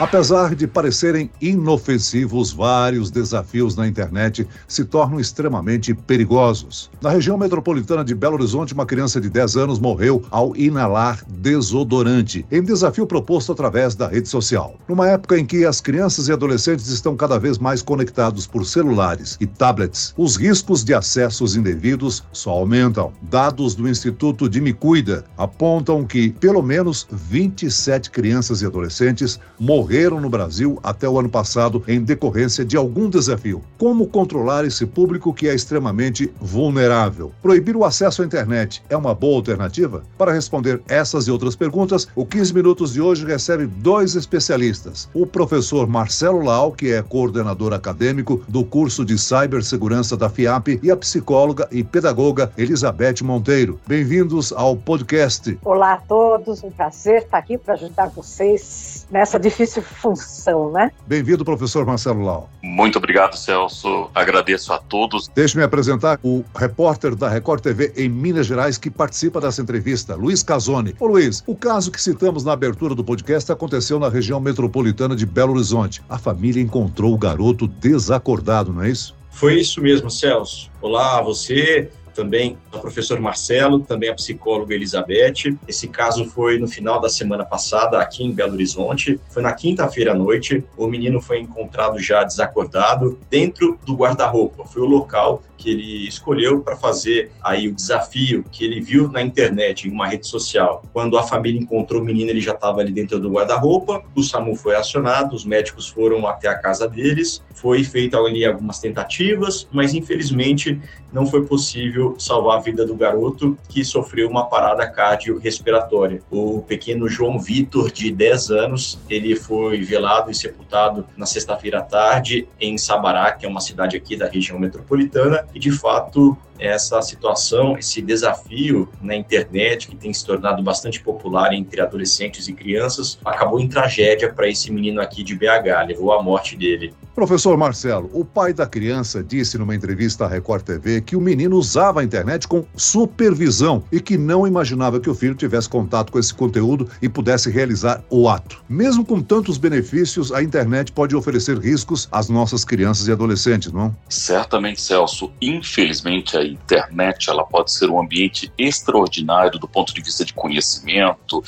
[0.00, 6.90] Apesar de parecerem inofensivos, vários desafios na internet se tornam extremamente perigosos.
[7.02, 12.46] Na região metropolitana de Belo Horizonte, uma criança de 10 anos morreu ao inalar desodorante,
[12.50, 14.74] em desafio proposto através da rede social.
[14.88, 19.36] Numa época em que as crianças e adolescentes estão cada vez mais conectados por celulares
[19.38, 23.12] e tablets, os riscos de acessos indevidos só aumentam.
[23.20, 29.89] Dados do Instituto de Me Cuida apontam que pelo menos 27 crianças e adolescentes morreram
[29.90, 33.60] morreram no Brasil até o ano passado em decorrência de algum desafio.
[33.76, 37.32] Como controlar esse público que é extremamente vulnerável?
[37.42, 40.04] Proibir o acesso à internet é uma boa alternativa?
[40.16, 45.08] Para responder essas e outras perguntas, o 15 Minutos de hoje recebe dois especialistas.
[45.12, 50.90] O professor Marcelo Lau, que é coordenador acadêmico do curso de cibersegurança da FIAP, e
[50.92, 53.80] a psicóloga e pedagoga Elizabeth Monteiro.
[53.88, 55.58] Bem-vindos ao podcast.
[55.64, 60.90] Olá a todos, um prazer estar aqui para ajudar vocês nessa difícil função, né?
[61.06, 62.50] Bem-vindo, professor Marcelo Lau.
[62.62, 64.10] Muito obrigado, Celso.
[64.14, 65.28] Agradeço a todos.
[65.34, 70.42] Deixe-me apresentar o repórter da Record TV em Minas Gerais que participa dessa entrevista, Luiz
[70.42, 70.94] Casoni.
[70.98, 75.26] Ô Luiz, o caso que citamos na abertura do podcast aconteceu na região metropolitana de
[75.26, 76.02] Belo Horizonte.
[76.08, 79.14] A família encontrou o garoto desacordado, não é isso?
[79.30, 80.70] Foi isso mesmo, Celso.
[80.82, 85.56] Olá, você, também o professor Marcelo, também a psicóloga Elizabeth.
[85.66, 89.20] Esse caso foi no final da semana passada, aqui em Belo Horizonte.
[89.30, 90.64] Foi na quinta-feira à noite.
[90.76, 94.64] O menino foi encontrado já desacordado dentro do guarda-roupa.
[94.64, 99.20] Foi o local que ele escolheu para fazer aí o desafio que ele viu na
[99.20, 100.82] internet, em uma rede social.
[100.90, 104.02] Quando a família encontrou o menino, ele já estava ali dentro do guarda-roupa.
[104.16, 107.42] O SAMU foi acionado, os médicos foram até a casa deles.
[107.54, 110.80] Foi feita ali algumas tentativas, mas infelizmente
[111.12, 116.22] não foi possível salvar a vida do garoto que sofreu uma parada cardiorrespiratória.
[116.30, 121.82] O pequeno João Vitor, de 10 anos, ele foi velado e sepultado na sexta-feira à
[121.82, 127.00] tarde em Sabará, que é uma cidade aqui da região metropolitana, e de fato essa
[127.02, 133.18] situação, esse desafio na internet que tem se tornado bastante popular entre adolescentes e crianças,
[133.24, 136.92] acabou em tragédia para esse menino aqui de BH, levou à morte dele.
[137.14, 141.56] Professor Marcelo, o pai da criança disse numa entrevista à Record TV que o menino
[141.56, 146.18] usava a internet com supervisão e que não imaginava que o filho tivesse contato com
[146.18, 148.62] esse conteúdo e pudesse realizar o ato.
[148.68, 153.94] Mesmo com tantos benefícios, a internet pode oferecer riscos às nossas crianças e adolescentes, não?
[154.08, 155.30] Certamente, Celso.
[155.42, 161.42] Infelizmente, a internet ela pode ser um ambiente extraordinário do ponto de vista de conhecimento,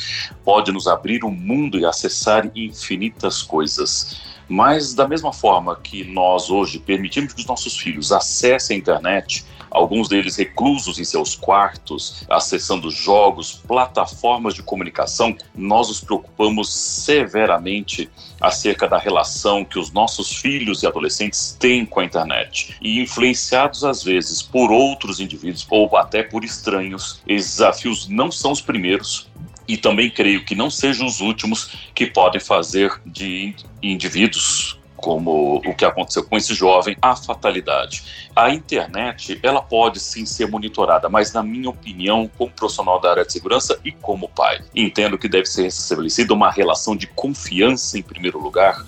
[0.44, 4.31] pode nos abrir um mundo e acessar infinitas coisas.
[4.52, 9.46] Mas, da mesma forma que nós hoje permitimos que os nossos filhos acessem a internet,
[9.70, 18.10] alguns deles reclusos em seus quartos, acessando jogos, plataformas de comunicação, nós nos preocupamos severamente
[18.38, 22.76] acerca da relação que os nossos filhos e adolescentes têm com a internet.
[22.82, 28.52] E influenciados às vezes por outros indivíduos ou até por estranhos, esses desafios não são
[28.52, 29.32] os primeiros
[29.66, 35.74] e também creio que não sejam os últimos que podem fazer de indivíduos como o
[35.74, 38.30] que aconteceu com esse jovem, a fatalidade.
[38.36, 43.24] A internet, ela pode sim ser monitorada, mas na minha opinião, como profissional da área
[43.24, 48.02] de segurança e como pai, entendo que deve ser estabelecida uma relação de confiança em
[48.02, 48.84] primeiro lugar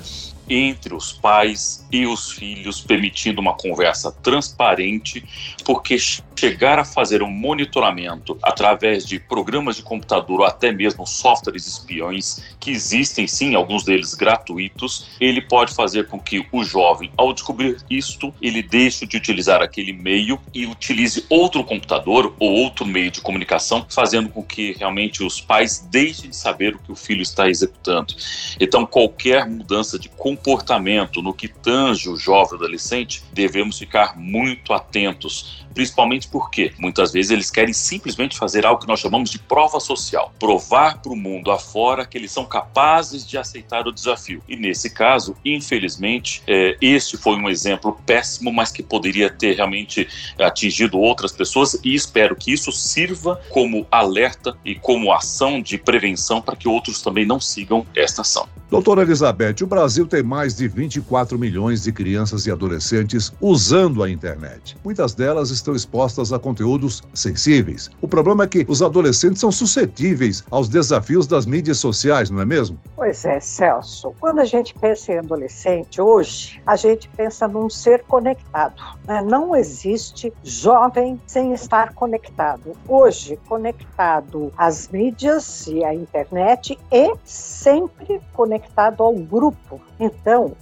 [0.48, 5.24] entre os pais e os filhos, permitindo uma conversa transparente,
[5.64, 5.96] porque
[6.38, 12.42] chegar a fazer um monitoramento através de programas de computador ou até mesmo softwares espiões,
[12.60, 17.76] que existem sim, alguns deles gratuitos, ele pode fazer com que o jovem, ao descobrir
[17.88, 23.20] isto, ele deixe de utilizar aquele meio e utilize outro computador ou outro meio de
[23.20, 27.48] comunicação, fazendo com que realmente os pais deixem de saber o que o filho está
[27.48, 28.14] executando.
[28.60, 35.64] Então, qualquer mudança de comportamento no que tange o jovem adolescente, devemos ficar muito atentos
[35.74, 40.32] principalmente porque muitas vezes eles querem simplesmente fazer algo que nós chamamos de prova social,
[40.38, 44.40] provar para o mundo afora que eles são capazes de aceitar o desafio.
[44.48, 50.08] E nesse caso, infelizmente, é, este foi um exemplo péssimo, mas que poderia ter realmente
[50.38, 56.40] atingido outras pessoas e espero que isso sirva como alerta e como ação de prevenção
[56.40, 58.48] para que outros também não sigam esta ação.
[58.70, 64.10] Doutora Elizabeth, o Brasil tem mais de 24 milhões de crianças e adolescentes usando a
[64.10, 64.76] internet.
[64.82, 67.90] Muitas delas estão expostas a conteúdos sensíveis.
[68.00, 72.44] O problema é que os adolescentes são suscetíveis aos desafios das mídias sociais, não é
[72.44, 72.78] mesmo?
[72.96, 74.12] Pois é, Celso.
[74.18, 78.80] Quando a gente pensa em adolescente, hoje, a gente pensa num ser conectado.
[79.06, 79.22] Né?
[79.22, 82.72] Não existe jovem sem estar conectado.
[82.88, 89.80] Hoje, conectado às mídias e à internet e sempre conectado ao grupo.
[89.98, 90.13] Então,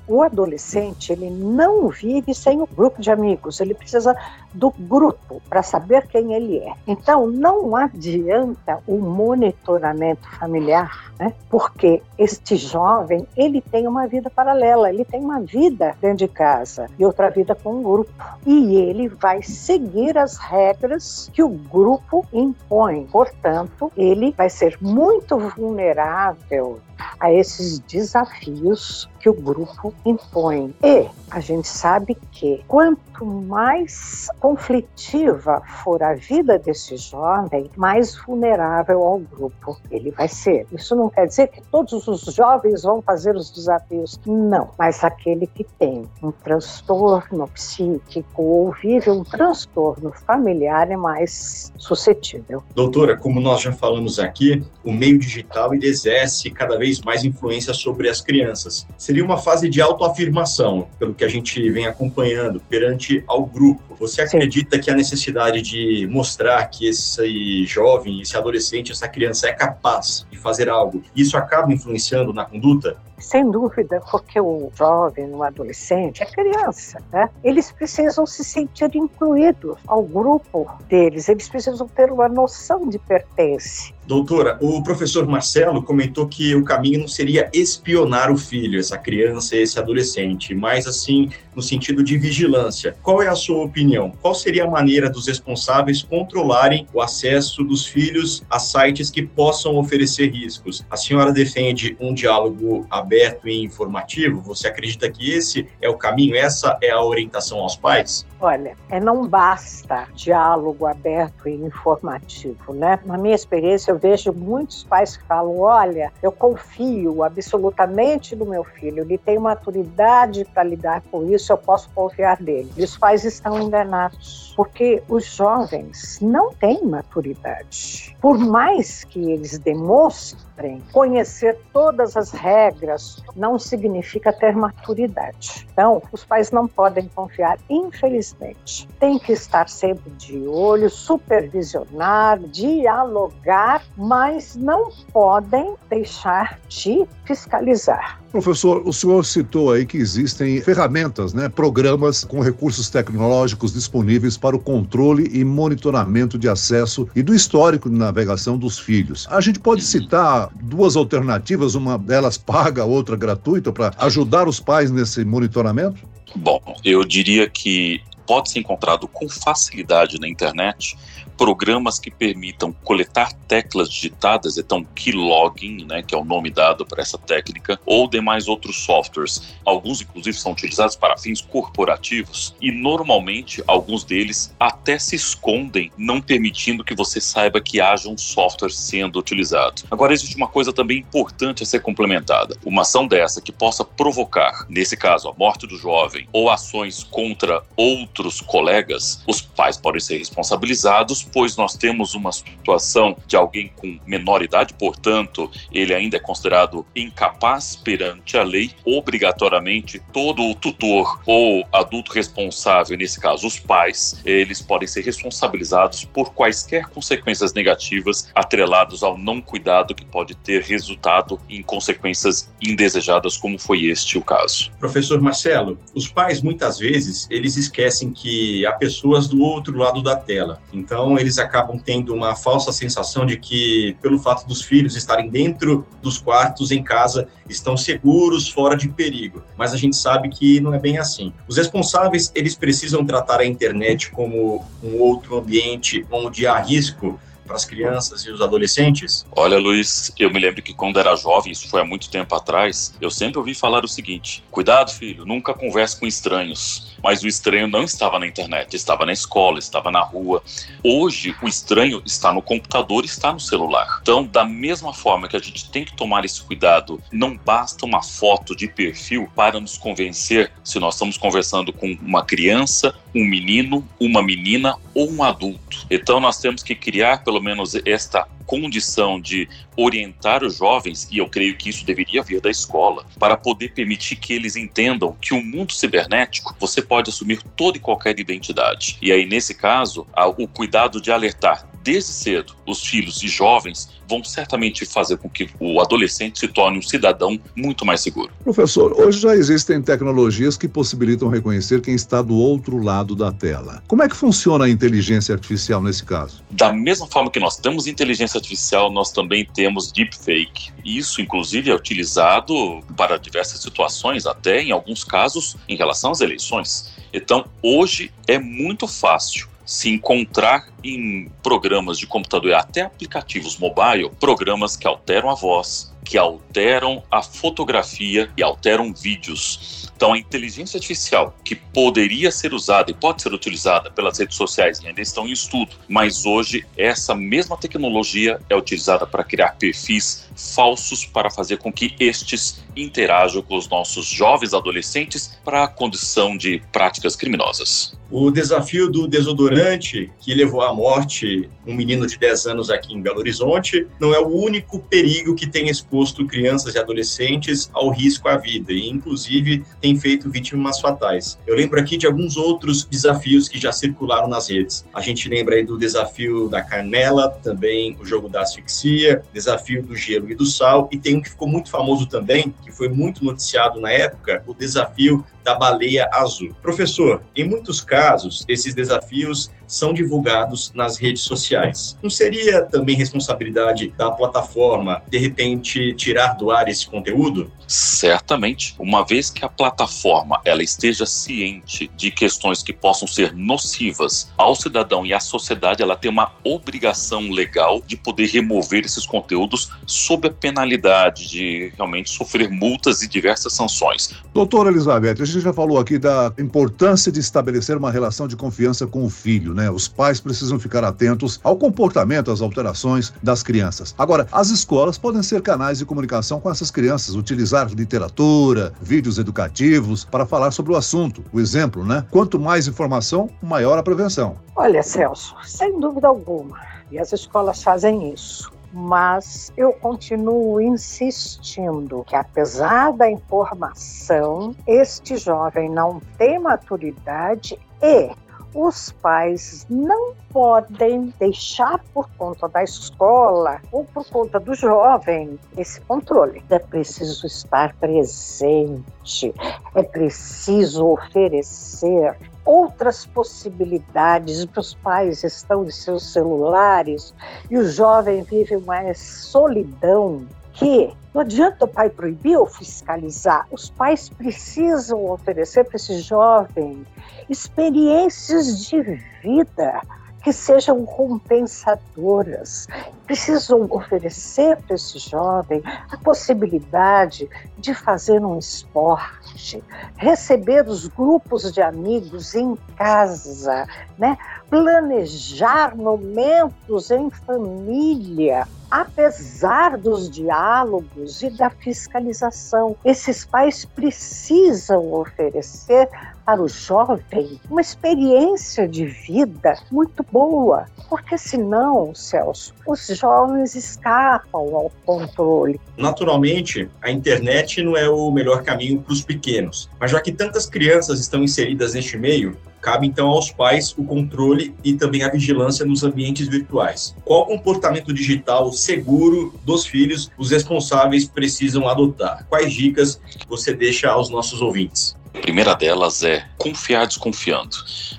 [0.07, 4.17] o adolescente, ele não vive sem o grupo de amigos, ele precisa
[4.53, 6.73] do grupo para saber quem ele é.
[6.87, 11.33] Então, não adianta o monitoramento familiar, né?
[11.49, 16.87] porque este jovem, ele tem uma vida paralela, ele tem uma vida dentro de casa
[16.99, 18.13] e outra vida com o grupo.
[18.47, 23.07] E ele vai seguir as regras que o grupo impõe.
[23.07, 26.81] Portanto, ele vai ser muito vulnerável
[27.19, 30.75] a esses desafios que o grupo impõe.
[30.83, 39.01] E a gente sabe que quanto mais conflitiva for a vida desse jovem, mais vulnerável
[39.05, 40.67] ao grupo ele vai ser.
[40.73, 45.47] Isso não quer dizer que todos os jovens vão fazer os desafios, não, mas aquele
[45.47, 52.65] que tem um transtorno psíquico ou vive um transtorno familiar é mais suscetível.
[52.75, 57.73] Doutora, como nós já falamos aqui, o meio digital ele exerce cada vez mais influência
[57.73, 58.89] sobre as crianças.
[58.99, 63.95] Seria uma fase de autoafirmação, pelo que a gente vem acompanhando perante ao grupo.
[64.01, 69.53] Você acredita que a necessidade de mostrar que esse jovem, esse adolescente, essa criança é
[69.53, 72.97] capaz de fazer algo, isso acaba influenciando na conduta?
[73.23, 77.31] Sem dúvida, porque o jovem, o adolescente, a criança, né?
[77.45, 83.95] Eles precisam se sentir incluídos ao grupo deles, eles precisam ter uma noção de pertence.
[84.05, 89.57] Doutora, o professor Marcelo comentou que o caminho não seria espionar o filho, essa criança,
[89.57, 92.97] esse adolescente, mas assim, no sentido de vigilância.
[93.01, 94.13] Qual é a sua opinião?
[94.21, 99.77] Qual seria a maneira dos responsáveis controlarem o acesso dos filhos a sites que possam
[99.77, 100.85] oferecer riscos?
[100.91, 104.41] A senhora defende um diálogo aberto e informativo?
[104.43, 108.27] Você acredita que esse é o caminho, essa é a orientação aos pais?
[108.41, 112.99] Olha, é não basta diálogo aberto e informativo, né?
[113.05, 118.65] Na minha experiência, eu vejo muitos pais que falam: olha, eu confio absolutamente no meu
[118.65, 122.71] filho, ele tem maturidade para lidar com isso, eu posso confiar nele.
[122.77, 128.17] E os pais estão enganados, porque os jovens não têm maturidade.
[128.21, 130.52] Por mais que eles demonstrem
[130.93, 135.67] conhecer todas as regras, não significa ter maturidade.
[135.73, 138.89] Então, os pais não podem confiar, infelizmente.
[138.99, 148.22] Tem que estar sempre de olho, supervisionar, dialogar mas não podem deixar de fiscalizar.
[148.33, 154.57] Professor, o senhor citou aí que existem ferramentas, né, programas com recursos tecnológicos disponíveis para
[154.57, 159.29] o controle e monitoramento de acesso e do histórico de navegação dos filhos.
[159.31, 164.59] A gente pode citar duas alternativas, uma delas paga, a outra gratuita, para ajudar os
[164.59, 166.01] pais nesse monitoramento?
[166.35, 170.97] Bom, eu diria que pode ser encontrado com facilidade na internet
[171.43, 177.03] programas que permitam coletar teclas digitadas, então keylogging, né, que é o nome dado para
[177.03, 179.43] essa técnica, ou demais outros softwares.
[179.65, 186.21] Alguns, inclusive, são utilizados para fins corporativos e normalmente alguns deles até se escondem, não
[186.21, 189.83] permitindo que você saiba que haja um software sendo utilizado.
[189.91, 192.57] Agora, existe uma coisa também importante a ser complementada.
[192.65, 197.65] Uma ação dessa que possa provocar, nesse caso, a morte do jovem ou ações contra
[197.77, 203.99] outros colegas, os pais podem ser responsabilizados pois nós temos uma situação de alguém com
[204.07, 211.21] menor idade, portanto, ele ainda é considerado incapaz perante a lei, obrigatoriamente todo o tutor
[211.27, 218.31] ou adulto responsável, nesse caso os pais, eles podem ser responsabilizados por quaisquer consequências negativas
[218.35, 224.23] atreladas ao não cuidado que pode ter resultado em consequências indesejadas, como foi este o
[224.23, 224.71] caso.
[224.79, 230.17] Professor Marcelo, os pais muitas vezes eles esquecem que há pessoas do outro lado da
[230.17, 230.61] tela.
[230.73, 235.87] Então eles acabam tendo uma falsa sensação de que, pelo fato dos filhos estarem dentro
[236.01, 239.43] dos quartos em casa, estão seguros, fora de perigo.
[239.57, 241.33] Mas a gente sabe que não é bem assim.
[241.49, 247.57] Os responsáveis, eles precisam tratar a internet como um outro ambiente onde há risco para
[247.57, 249.27] as crianças e os adolescentes?
[249.33, 252.95] Olha, Luiz, eu me lembro que quando era jovem, isso foi há muito tempo atrás,
[253.01, 256.93] eu sempre ouvi falar o seguinte: cuidado, filho, nunca converse com estranhos.
[257.03, 260.43] Mas o estranho não estava na internet, estava na escola, estava na rua.
[260.85, 263.99] Hoje, o estranho está no computador, está no celular.
[264.01, 268.03] Então, da mesma forma que a gente tem que tomar esse cuidado, não basta uma
[268.03, 273.87] foto de perfil para nos convencer se nós estamos conversando com uma criança, um menino,
[274.01, 275.87] uma menina ou um adulto.
[275.91, 281.29] Então, nós temos que criar pelo menos esta condição de orientar os jovens, e eu
[281.29, 285.43] creio que isso deveria vir da escola, para poder permitir que eles entendam que o
[285.43, 288.99] mundo cibernético você pode assumir toda e qualquer identidade.
[289.01, 294.23] E aí, nesse caso, o cuidado de alertar desde cedo os filhos e jovens vão
[294.23, 298.31] certamente fazer com que o adolescente se torne um cidadão muito mais seguro.
[298.45, 303.83] Professor, hoje já existem tecnologias que possibilitam reconhecer quem está do outro lado da tela.
[303.89, 306.43] Como é que funciona a inteligência artificial nesse caso?
[306.51, 310.73] Da mesma forma que nós temos inteligência artificial, nós também temos deepfake.
[310.85, 316.93] Isso, inclusive, é utilizado para diversas situações, até em alguns casos em relação às eleições.
[317.13, 324.11] Então, hoje é muito fácil se encontrar em programas de computador e até aplicativos mobile,
[324.19, 329.91] programas que alteram a voz, que alteram a fotografia e alteram vídeos.
[329.97, 334.81] Então, a inteligência artificial, que poderia ser usada e pode ser utilizada pelas redes sociais
[334.81, 340.29] e ainda estão em estudo, mas hoje essa mesma tecnologia é utilizada para criar perfis
[340.37, 346.37] falsos para fazer com que estes interajam com os nossos jovens adolescentes para a condição
[346.37, 347.97] de práticas criminosas.
[348.11, 353.01] O desafio do desodorante, que levou à morte um menino de 10 anos aqui em
[353.01, 358.27] Belo Horizonte, não é o único perigo que tem exposto crianças e adolescentes ao risco
[358.27, 361.39] à vida, e inclusive tem feito vítimas fatais.
[361.47, 364.87] Eu lembro aqui de alguns outros desafios que já circularam nas redes.
[364.95, 369.95] A gente lembra aí do desafio da canela, também o jogo da asfixia, desafio do
[369.95, 373.23] gelo e do sal, e tem um que ficou muito famoso também, que foi muito
[373.23, 376.55] noticiado na época, o desafio da baleia azul.
[376.63, 381.97] Professor, em muitos casos, esses desafios são divulgados nas redes sociais.
[382.03, 387.51] Não seria também responsabilidade da plataforma, de repente, tirar do ar esse conteúdo?
[387.67, 388.75] Certamente.
[388.79, 394.55] Uma vez que a plataforma ela esteja ciente de questões que possam ser nocivas ao
[394.55, 400.29] cidadão e à sociedade, ela tem uma obrigação legal de poder remover esses conteúdos sob
[400.29, 404.15] a penalidade de realmente sofrer multas e diversas sanções.
[404.35, 408.87] Doutora Elizabeth, a gente já falou aqui da importância de estabelecer uma relação de confiança
[408.87, 409.71] com o filho, né?
[409.71, 413.95] Os pais precisam ficar atentos ao comportamento, às alterações das crianças.
[413.99, 420.05] Agora, as escolas podem ser canais de comunicação com essas crianças, utilizar literatura, vídeos educativos
[420.05, 421.25] para falar sobre o assunto.
[421.33, 422.05] O exemplo, né?
[422.11, 424.37] Quanto mais informação, maior a prevenção.
[424.55, 426.61] Olha, Celso, sem dúvida alguma,
[426.91, 435.69] e as escolas fazem isso mas eu continuo insistindo que, apesar da informação, este jovem
[435.69, 438.11] não tem maturidade e
[438.55, 445.81] os pais não podem deixar por conta da escola ou por conta do jovem esse
[445.83, 446.43] controle.
[446.51, 449.35] É preciso estar presente,
[449.75, 454.47] é preciso oferecer outras possibilidades.
[454.57, 457.15] Os pais estão de seus celulares
[457.51, 463.47] e o jovem vive uma solidão que não adianta o pai proibir ou fiscalizar.
[463.51, 466.87] Os pais precisam oferecer para esse jovem
[467.29, 468.83] experiências de
[469.23, 469.81] vida
[470.23, 472.69] que sejam compensadoras.
[473.07, 477.29] Precisam oferecer para esse jovem a possibilidade
[477.59, 479.63] de fazer um esporte,
[479.97, 483.67] receber os grupos de amigos em casa,
[483.99, 484.17] né?
[484.53, 492.77] Planejar momentos em família, apesar dos diálogos e da fiscalização.
[492.85, 495.89] Esses pais precisam oferecer
[496.27, 504.55] para o jovem uma experiência de vida muito boa, porque senão, Celso, os jovens escapam
[504.55, 505.59] ao controle.
[505.79, 510.45] Naturalmente, a internet não é o melhor caminho para os pequenos, mas já que tantas
[510.45, 515.67] crianças estão inseridas neste meio, cabe então aos pais o controle e também a vigilância
[515.67, 516.95] nos ambientes virtuais.
[517.05, 522.25] Qual comportamento digital seguro dos filhos os responsáveis precisam adotar?
[522.29, 524.97] Quais dicas você deixa aos nossos ouvintes?
[525.15, 527.57] A primeira delas é confiar desconfiando.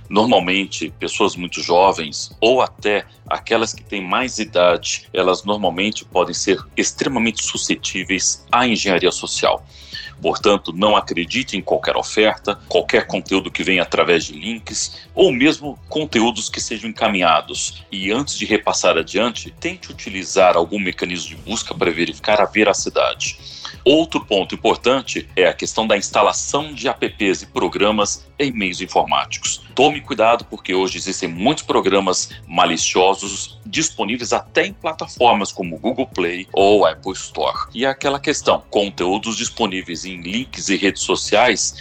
[0.10, 6.58] Normalmente, pessoas muito jovens ou até aquelas que têm mais idade, elas normalmente podem ser
[6.76, 9.64] extremamente suscetíveis à engenharia social.
[10.24, 15.78] Portanto, não acredite em qualquer oferta, qualquer conteúdo que venha através de links ou mesmo
[15.90, 17.84] conteúdos que sejam encaminhados.
[17.92, 23.38] E antes de repassar adiante, tente utilizar algum mecanismo de busca para verificar a veracidade.
[23.86, 29.62] Outro ponto importante é a questão da instalação de apps e programas em meios informáticos.
[29.76, 36.48] Tome cuidado porque hoje existem muitos programas maliciosos disponíveis até em plataformas como Google Play
[36.54, 37.68] ou Apple Store.
[37.74, 41.76] E é aquela questão, conteúdos disponíveis em links e redes sociais,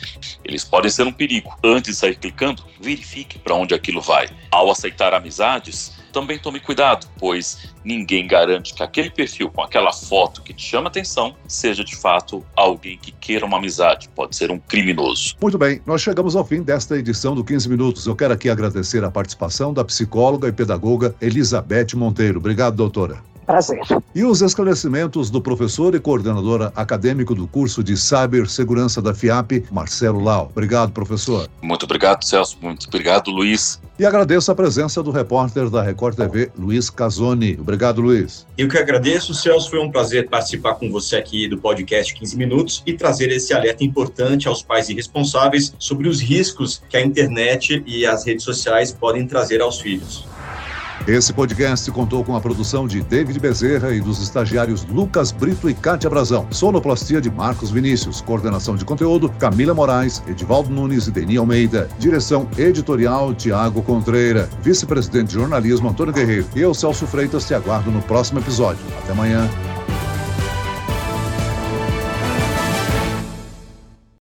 [0.45, 1.57] eles podem ser um perigo.
[1.63, 4.29] Antes de sair clicando, verifique para onde aquilo vai.
[4.51, 10.43] Ao aceitar amizades, também tome cuidado, pois ninguém garante que aquele perfil com aquela foto
[10.43, 14.59] que te chama atenção seja de fato alguém que queira uma amizade, pode ser um
[14.59, 15.35] criminoso.
[15.41, 18.07] Muito bem, nós chegamos ao fim desta edição do 15 Minutos.
[18.07, 22.39] Eu quero aqui agradecer a participação da psicóloga e pedagoga Elizabeth Monteiro.
[22.39, 23.32] Obrigado, doutora.
[23.47, 23.81] Prazer.
[24.15, 30.21] E os esclarecimentos do professor e coordenadora acadêmico do curso de Cibersegurança da FIAP, Marcelo
[30.21, 30.49] Lau.
[30.51, 31.49] Obrigado, professor.
[31.61, 32.57] Muito obrigado, Celso.
[32.61, 33.81] Muito obrigado, Luiz.
[33.99, 37.57] E agradeço a presença do repórter da Record TV, Luiz Casoni.
[37.61, 38.47] Obrigado, Luiz.
[38.57, 39.71] Eu que agradeço, Celso.
[39.71, 43.85] Foi um prazer participar com você aqui do podcast 15 Minutos e trazer esse alerta
[43.85, 48.93] importante aos pais e responsáveis sobre os riscos que a internet e as redes sociais
[48.93, 50.27] podem trazer aos filhos.
[51.07, 55.75] Esse podcast contou com a produção de David Bezerra e dos estagiários Lucas Brito e
[55.75, 56.47] Kátia Brazão.
[56.53, 58.21] Sonoplastia de Marcos Vinícius.
[58.21, 61.89] Coordenação de conteúdo Camila Moraes, Edivaldo Nunes e Deni Almeida.
[61.99, 64.49] Direção editorial Tiago Contreira.
[64.63, 66.47] Vice-presidente de jornalismo Antônio Guerreiro.
[66.55, 68.85] E eu, Celso Freitas, te aguardo no próximo episódio.
[69.03, 69.51] Até amanhã.